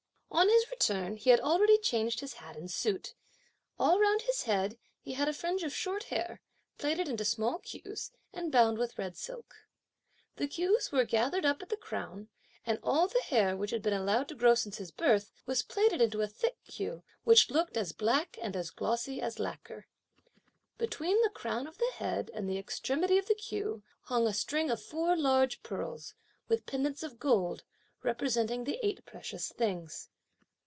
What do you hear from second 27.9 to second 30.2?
representing the eight precious things.